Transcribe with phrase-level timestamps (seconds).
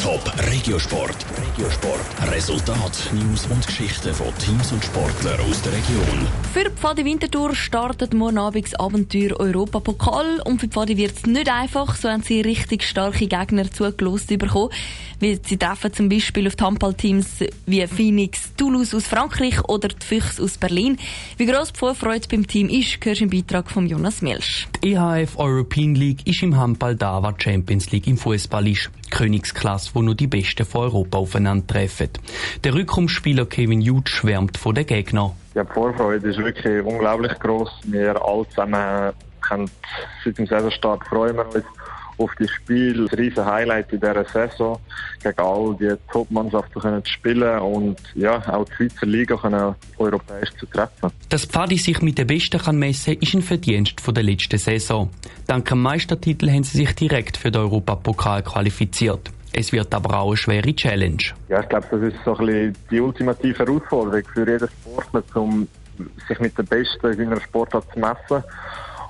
[0.00, 1.26] Top Regiosport.
[1.36, 2.32] Regiosport.
[2.32, 6.26] Resultat, News und Geschichten von Teams und Sportlern aus der Region.
[6.54, 10.40] Für die Pfadi Winterthur startet morgen Abend Abenteuer Europapokal.
[10.46, 11.96] Und für die Pfadi wird es nicht einfach.
[11.96, 14.70] So haben sie richtig starke Gegner zugelost bekommen.
[15.20, 17.26] Sie treffen zum Beispiel auf die Handballteams
[17.66, 20.96] wie Phoenix, Toulouse aus Frankreich oder die Füchse aus Berlin.
[21.36, 24.66] Wie gross die Vorfreude beim Team ist, hörst du im Beitrag von Jonas Milsch.
[24.82, 28.90] EHF European League ist im Handball da, was Champions League im Fußball ist.
[29.10, 32.08] Königsklasse, wo nur die Besten von Europa aufeinandertreffen.
[32.64, 35.32] Der Rückkommensspieler Kevin Jude schwärmt von den Gegnern.
[35.54, 37.68] Ja, die Vorfreude ist wirklich unglaublich groß.
[37.84, 39.70] Wir alle zusammen können
[40.24, 41.62] seit dem Saisonstart freuen wir
[42.20, 43.08] auf die Spiel.
[43.08, 44.78] Ein riesen Highlight in dieser Saison,
[45.22, 50.66] gegen all die Top-Mannschaften können spielen und ja, auch die Schweizer Liga können europäisch zu
[50.66, 51.10] treffen.
[51.28, 55.10] Dass Pfadi sich mit den Besten kann messen ist ein Verdienst von der letzten Saison.
[55.46, 59.30] Dank dem Meistertitel haben sie sich direkt für den Europapokal qualifiziert.
[59.52, 61.22] Es wird aber auch eine schwere Challenge.
[61.48, 65.66] Ja, ich glaube, das ist so ein bisschen die ultimative Herausforderung für jeden Sportler, um
[66.28, 68.44] sich mit den Besten in seiner Sportart zu messen.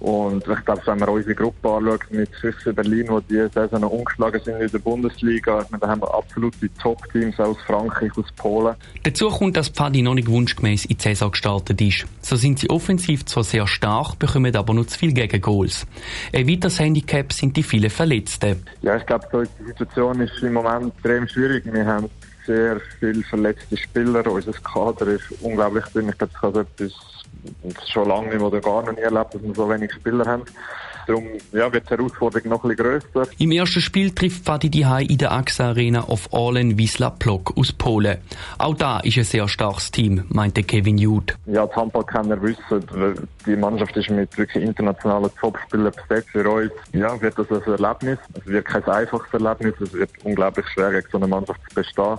[0.00, 3.90] Und ich glaube, wenn man unsere Gruppe anschaut mit Füchse Berlin, die diese Saison noch
[3.90, 8.74] umgeschlagen sind in der Bundesliga, meine, da haben wir absolute Top-Teams aus Frankreich, aus Polen.
[9.02, 12.06] Dazu kommt, dass Pfadi noch nicht wunschgemäß in die Saison gestartet ist.
[12.20, 15.86] So sind sie offensiv zwar sehr stark, bekommen aber nur zu viel Gegengoals.
[16.32, 18.62] Ein weiteres Handicap sind die vielen Verletzten.
[18.82, 21.64] Ja, ich glaube, die Situation ist im Moment extrem schwierig.
[21.66, 22.08] Wir haben
[22.46, 24.26] sehr viele verletzte Spieler.
[24.26, 26.08] Unser Kader ist unglaublich dünn.
[26.08, 27.15] Ich glaube, das kann etwas
[27.86, 30.44] schon lange nicht oder gar noch nie erlebt, dass wir so wenig Spieler haben.
[31.06, 33.30] Darum ja, wird die Herausforderung noch ein bisschen grösser.
[33.38, 37.72] Im ersten Spiel trifft Fadi die in der AXA Arena auf Orlen Wisla Plok aus
[37.72, 38.18] Polen.
[38.58, 41.34] Auch da ist ein sehr starkes Team, meinte Kevin Jude.
[41.46, 46.30] Ja, die Handballkenner wissen, die Mannschaft ist mit wirklich internationalen Topspielern besetzt.
[46.30, 48.18] Für uns ja, wird das ein Erlebnis.
[48.34, 49.74] Es wird kein einfaches Erlebnis.
[49.80, 52.18] Es wird unglaublich schwer, gegen so eine Mannschaft zu bestehen.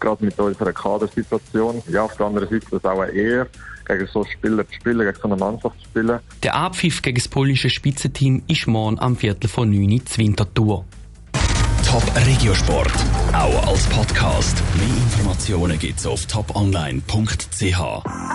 [0.00, 1.82] Gerade mit unserer Kadersituation.
[1.88, 3.46] Ja, auf der anderen Seite ist das auch eher
[3.88, 6.20] gegen so Spieler zu spielen, gegen so eine Mannschaft zu spielen.
[6.42, 10.84] Der Abpfiff gegen das polnische Spitzenteam ist morgen am Viertel von 9 Uhr Winterthur.
[11.86, 12.92] Top Regiosport,
[13.32, 14.62] auch als Podcast.
[14.76, 18.28] Mehr Informationen gibt's auf toponline.ch.